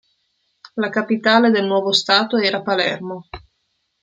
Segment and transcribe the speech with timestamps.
[0.77, 3.27] La capitale del nuovo stato era Palermo.